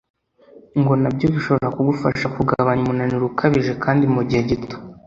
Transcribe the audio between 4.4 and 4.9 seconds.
gito